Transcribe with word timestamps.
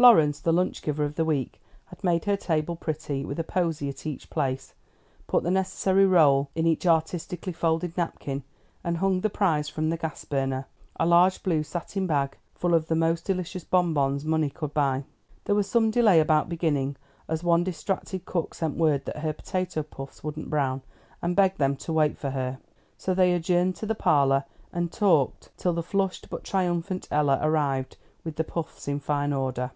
Florence, 0.00 0.40
the 0.40 0.50
lunch 0.50 0.80
giver 0.80 1.04
of 1.04 1.16
the 1.16 1.26
week, 1.26 1.60
had 1.88 2.02
made 2.02 2.24
her 2.24 2.34
table 2.34 2.74
pretty 2.74 3.22
with 3.22 3.38
a 3.38 3.44
posy 3.44 3.86
at 3.90 4.06
each 4.06 4.30
place, 4.30 4.72
put 5.26 5.42
the 5.42 5.50
necessary 5.50 6.06
roll 6.06 6.48
in 6.54 6.66
each 6.66 6.86
artistically 6.86 7.52
folded 7.52 7.94
napkin, 7.98 8.42
and 8.82 8.96
hung 8.96 9.20
the 9.20 9.28
prize 9.28 9.68
from 9.68 9.90
the 9.90 9.98
gas 9.98 10.24
burner, 10.24 10.66
a 10.98 11.04
large 11.04 11.42
blue 11.42 11.62
satin 11.62 12.06
bag 12.06 12.38
full 12.54 12.72
of 12.72 12.86
the 12.88 12.94
most 12.96 13.26
delicious 13.26 13.62
bonbons 13.62 14.24
money 14.24 14.48
could 14.48 14.72
buy. 14.72 15.04
There 15.44 15.54
was 15.54 15.66
some 15.66 15.90
delay 15.90 16.18
about 16.18 16.48
beginning, 16.48 16.96
as 17.28 17.44
one 17.44 17.62
distracted 17.62 18.24
cook 18.24 18.54
sent 18.54 18.78
word 18.78 19.04
that 19.04 19.18
her 19.18 19.34
potato 19.34 19.82
puffs 19.82 20.24
wouldn't 20.24 20.48
brown, 20.48 20.80
and 21.20 21.36
begged 21.36 21.58
them 21.58 21.76
to 21.76 21.92
wait 21.92 22.16
for 22.16 22.30
her. 22.30 22.58
So 22.96 23.12
they 23.12 23.34
adjourned 23.34 23.76
to 23.76 23.84
the 23.84 23.94
parlor, 23.94 24.44
and 24.72 24.90
talked 24.90 25.50
till 25.58 25.74
the 25.74 25.82
flushed, 25.82 26.30
but 26.30 26.42
triumphant 26.42 27.06
Ella 27.10 27.38
arrived 27.42 27.98
with 28.24 28.36
the 28.36 28.44
puffs 28.44 28.88
in 28.88 28.98
fine 28.98 29.34
order. 29.34 29.72